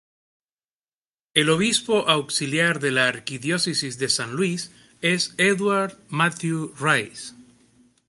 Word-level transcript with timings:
El 1.35 1.51
obispo 1.51 2.09
auxiliar 2.09 2.79
de 2.79 2.89
la 2.89 3.07
Arquidiócesis 3.07 3.99
de 3.99 4.09
San 4.09 4.31
Luis 4.35 4.71
es 5.01 5.35
Edward 5.37 5.99
Matthew 6.09 6.73
Rice. 6.79 7.35